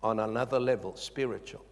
[0.04, 1.67] on another level, spiritual.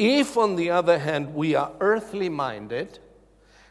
[0.00, 2.98] If, on the other hand, we are earthly minded,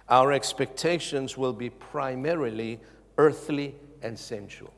[0.08, 2.80] our expectations will be primarily
[3.18, 3.74] earthly
[4.04, 4.72] and sensual.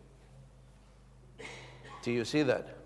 [2.03, 2.77] Do you see that?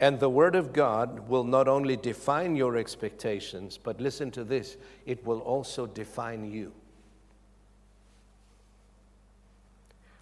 [0.00, 4.78] And the Word of God will not only define your expectations, but listen to this,
[5.04, 6.72] it will also define you.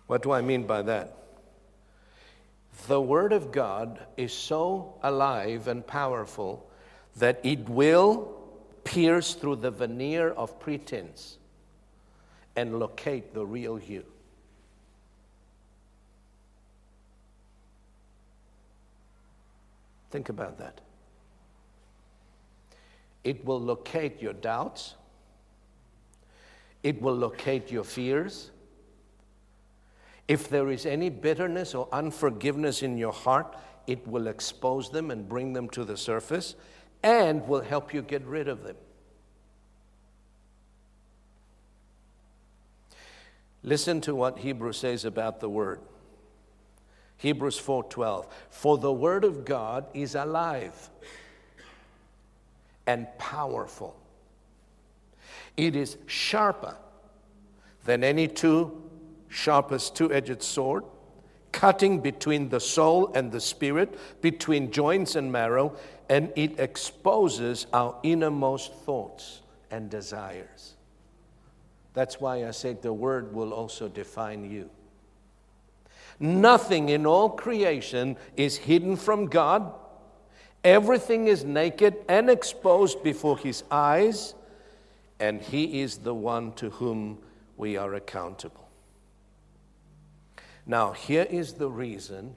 [0.08, 1.17] What do I mean by that?
[2.88, 6.66] The Word of God is so alive and powerful
[7.16, 8.34] that it will
[8.82, 11.36] pierce through the veneer of pretense
[12.56, 14.06] and locate the real you.
[20.10, 20.80] Think about that.
[23.22, 24.94] It will locate your doubts.
[26.82, 28.50] It will locate your fears.
[30.28, 33.56] If there is any bitterness or unforgiveness in your heart,
[33.86, 36.54] it will expose them and bring them to the surface
[37.02, 38.76] and will help you get rid of them.
[43.62, 45.80] Listen to what Hebrews says about the word.
[47.16, 50.90] Hebrews 4:12 For the word of God is alive
[52.86, 53.96] and powerful.
[55.56, 56.76] It is sharper
[57.84, 58.88] than any two
[59.28, 60.84] sharpest two-edged sword,
[61.52, 65.76] cutting between the soul and the spirit, between joints and marrow,
[66.08, 70.74] and it exposes our innermost thoughts and desires.
[71.94, 74.70] That's why I said the word will also define you.
[76.20, 79.72] Nothing in all creation is hidden from God.
[80.64, 84.34] Everything is naked and exposed before His eyes,
[85.20, 87.18] and He is the one to whom
[87.56, 88.67] we are accountable.
[90.68, 92.36] Now, here is the reason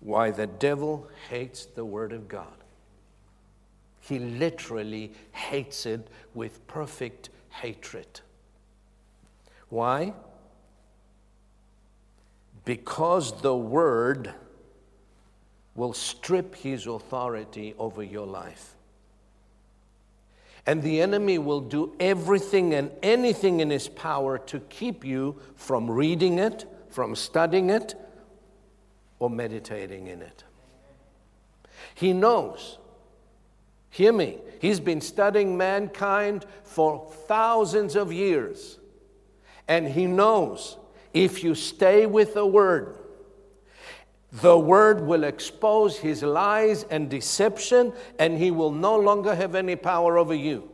[0.00, 2.46] why the devil hates the Word of God.
[4.00, 8.20] He literally hates it with perfect hatred.
[9.68, 10.14] Why?
[12.64, 14.32] because the word
[15.74, 18.76] will strip his authority over your life.
[20.66, 25.90] And the enemy will do everything and anything in his power to keep you from
[25.90, 27.94] reading it, from studying it,
[29.18, 30.44] or meditating in it.
[31.94, 32.78] He knows.
[33.90, 34.38] Hear me.
[34.60, 38.78] He's been studying mankind for thousands of years.
[39.68, 40.76] And he knows
[41.12, 42.96] if you stay with the word,
[44.32, 49.74] the word will expose his lies and deception, and he will no longer have any
[49.74, 50.70] power over you.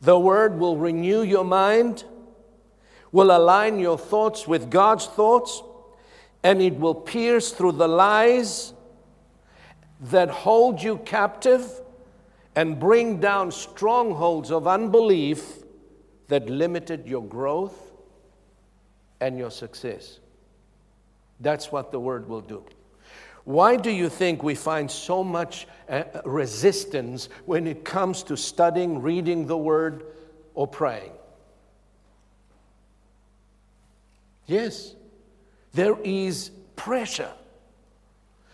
[0.00, 2.04] The word will renew your mind,
[3.12, 5.62] will align your thoughts with God's thoughts,
[6.42, 8.72] and it will pierce through the lies
[10.00, 11.68] that hold you captive
[12.54, 15.64] and bring down strongholds of unbelief
[16.28, 17.92] that limited your growth
[19.20, 20.20] and your success.
[21.40, 22.64] That's what the word will do.
[23.44, 29.00] Why do you think we find so much uh, resistance when it comes to studying,
[29.00, 30.04] reading the word,
[30.54, 31.12] or praying?
[34.48, 34.94] Yes,
[35.74, 37.30] there is pressure.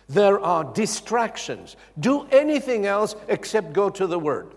[0.08, 1.76] There are distractions.
[1.98, 4.52] Do anything else except go to the word.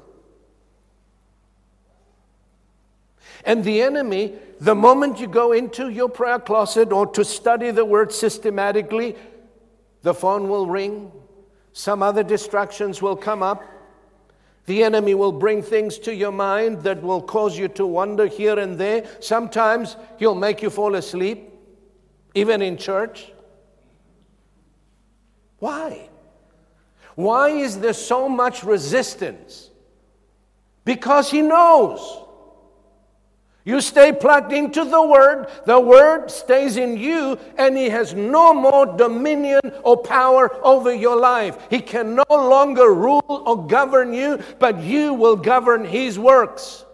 [3.46, 7.86] And the enemy, the moment you go into your prayer closet or to study the
[7.86, 9.16] word systematically,
[10.02, 11.12] the phone will ring,
[11.72, 13.64] some other distractions will come up.
[14.68, 18.60] The enemy will bring things to your mind that will cause you to wander here
[18.60, 19.06] and there.
[19.22, 21.54] Sometimes he'll make you fall asleep,
[22.36, 23.32] even in church.
[25.60, 26.10] Why?
[27.16, 29.70] Why is there so much resistance?
[30.84, 32.26] Because he knows
[33.68, 38.54] you stay plugged into the Word, the Word stays in you, and He has no
[38.54, 41.58] more dominion or power over your life.
[41.70, 46.86] He can no longer rule or govern you, but you will govern His works.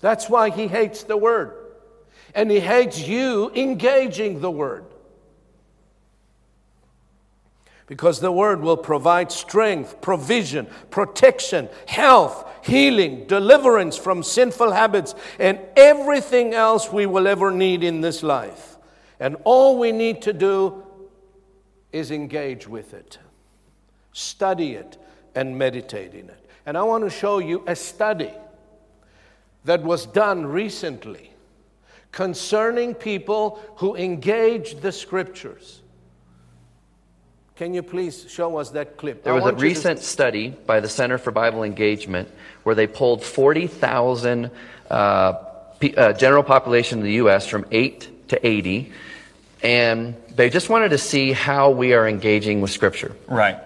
[0.00, 1.52] That's why He hates the Word.
[2.34, 4.86] And He hates you engaging the Word.
[7.86, 15.58] Because the Word will provide strength, provision, protection, health, healing, deliverance from sinful habits, and
[15.76, 18.78] everything else we will ever need in this life.
[19.20, 20.82] And all we need to do
[21.92, 23.18] is engage with it,
[24.12, 24.96] study it,
[25.34, 26.50] and meditate in it.
[26.66, 28.32] And I want to show you a study
[29.64, 31.32] that was done recently
[32.12, 35.82] concerning people who engage the scriptures.
[37.56, 39.22] Can you please show us that clip?
[39.22, 40.04] There was a recent to...
[40.04, 42.28] study by the Center for Bible Engagement
[42.64, 44.50] where they pulled 40,000
[44.90, 47.46] uh, uh, general population in the U.S.
[47.46, 48.92] from 8 to 80,
[49.62, 53.14] and they just wanted to see how we are engaging with Scripture.
[53.28, 53.58] Right.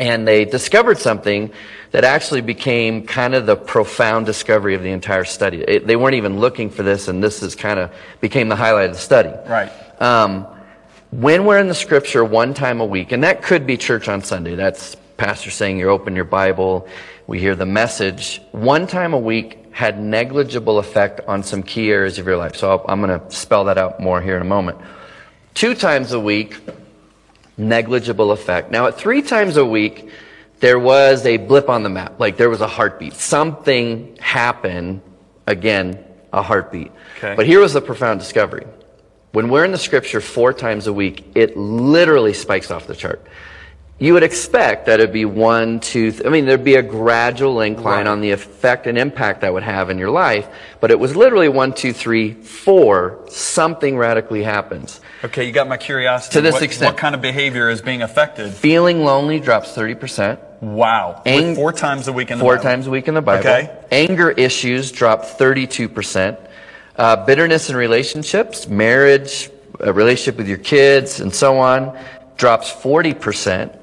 [0.00, 1.52] And they discovered something
[1.92, 5.58] that actually became kind of the profound discovery of the entire study.
[5.58, 8.90] It, they weren't even looking for this, and this is kind of became the highlight
[8.90, 9.32] of the study.
[9.48, 9.70] Right.
[10.02, 10.48] Um,
[11.10, 14.22] when we're in the scripture one time a week, and that could be church on
[14.22, 16.86] Sunday, that's pastor saying you open your Bible,
[17.26, 22.18] we hear the message, one time a week had negligible effect on some key areas
[22.18, 22.56] of your life.
[22.56, 24.78] So i am going to spell that out more here in a moment.
[25.54, 26.58] Two times a week,
[27.56, 28.70] negligible effect.
[28.70, 30.10] Now at three times a week,
[30.60, 32.18] there was a blip on the map.
[32.18, 33.14] Like there was a heartbeat.
[33.14, 35.00] Something happened.
[35.46, 36.90] Again, a heartbeat.
[37.16, 37.34] Okay.
[37.34, 38.66] But here was the profound discovery.
[39.32, 43.26] When we're in the scripture four times a week, it literally spikes off the chart.
[44.00, 47.60] You would expect that it'd be one, two, th- I mean, there'd be a gradual
[47.60, 48.06] incline right.
[48.06, 50.48] on the effect and impact that would have in your life,
[50.80, 55.00] but it was literally one, two, three, four, something radically happens.
[55.24, 56.34] Okay, you got my curiosity.
[56.34, 56.94] To this what, extent.
[56.94, 58.52] What kind of behavior is being affected?
[58.52, 60.38] Feeling lonely drops 30%.
[60.60, 61.20] Wow.
[61.26, 62.62] Ang- four times a week in the four Bible.
[62.62, 63.48] times a week in the Bible.
[63.48, 63.76] Okay.
[63.90, 66.47] Anger issues drop 32%.
[66.98, 71.96] Uh, bitterness in relationships, marriage, a relationship with your kids, and so on,
[72.36, 73.78] drops 40%.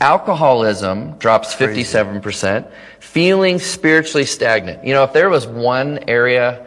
[0.00, 2.70] Alcoholism drops 57%.
[3.00, 4.84] Feeling spiritually stagnant.
[4.86, 6.66] You know, if there was one area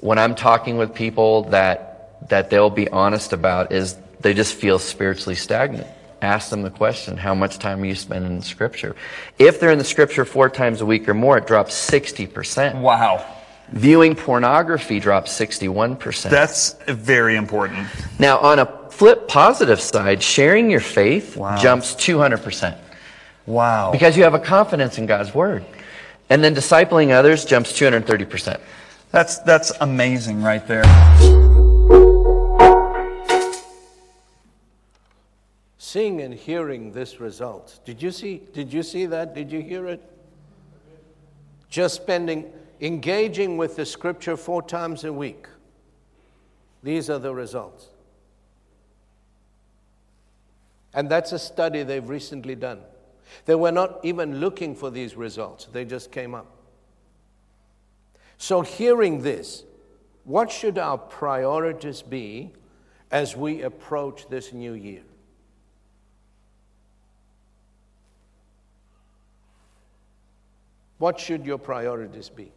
[0.00, 4.78] when I'm talking with people that, that they'll be honest about is they just feel
[4.78, 5.86] spiritually stagnant.
[6.20, 8.94] Ask them the question, how much time are you spending in scripture?
[9.38, 12.80] If they're in the scripture four times a week or more, it drops 60%.
[12.80, 13.24] Wow.
[13.72, 16.28] Viewing pornography drops 61%.
[16.28, 17.88] That's very important.
[18.18, 21.56] Now, on a flip positive side, sharing your faith wow.
[21.56, 22.76] jumps 200%.
[23.46, 23.90] Wow.
[23.90, 25.64] Because you have a confidence in God's word.
[26.28, 28.60] And then discipling others jumps 230%.
[29.10, 30.84] That's, that's amazing right there.
[35.78, 37.80] Seeing and hearing this result.
[37.86, 39.34] Did you see, did you see that?
[39.34, 40.02] Did you hear it?
[41.68, 42.52] Just spending
[42.82, 45.46] engaging with the scripture four times a week.
[46.82, 47.86] These are the results.
[50.92, 52.80] And that's a study they've recently done.
[53.46, 56.46] They were not even looking for these results, they just came up.
[58.36, 59.62] So, hearing this,
[60.24, 62.50] what should our priorities be
[63.12, 65.02] as we approach this new year?
[70.98, 72.52] What should your priorities be?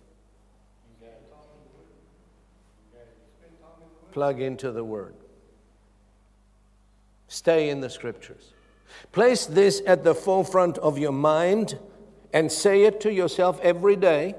[4.16, 5.14] Plug into the Word.
[7.28, 8.54] Stay in the Scriptures.
[9.12, 11.78] Place this at the forefront of your mind
[12.32, 14.36] and say it to yourself every day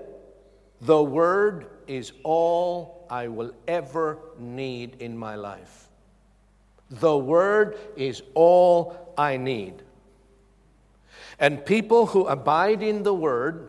[0.81, 5.89] The Word is all I will ever need in my life.
[6.89, 9.83] The Word is all I need.
[11.39, 13.68] And people who abide in the Word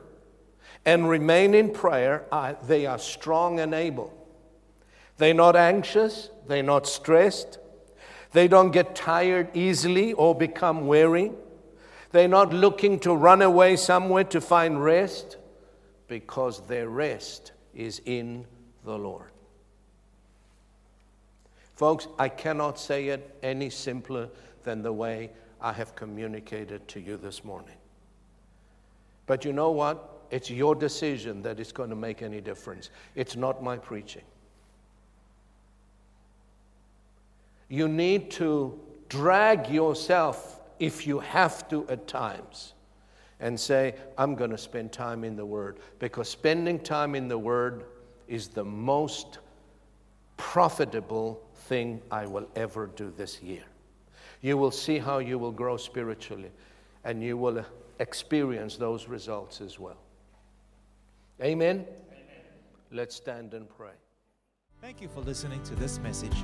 [0.86, 2.26] and remain in prayer,
[2.64, 4.16] they are strong and able.
[5.18, 7.59] They're not anxious, they're not stressed,
[8.32, 11.32] they don't get tired easily or become weary.
[12.11, 15.38] They're not looking to run away somewhere to find rest
[16.07, 18.45] because their rest is in
[18.86, 19.32] the Lord.
[21.76, 24.30] Folks, I cannot say it any simpler
[24.63, 27.76] than the way I have communicated to you this morning.
[29.26, 30.26] But you know what?
[30.32, 32.89] It's your decision that is going to make any difference.
[33.15, 34.24] It's not my preaching.
[37.70, 42.74] You need to drag yourself, if you have to at times,
[43.39, 45.80] and say, I'm going to spend time in the Word.
[45.99, 47.86] Because spending time in the Word
[48.28, 49.39] is the most
[50.38, 53.63] profitable thing I will ever do this year.
[54.41, 56.51] You will see how you will grow spiritually,
[57.03, 57.65] and you will
[57.99, 59.97] experience those results as well.
[61.41, 61.86] Amen?
[62.11, 62.26] Amen.
[62.91, 63.91] Let's stand and pray.
[64.82, 66.43] Thank you for listening to this message.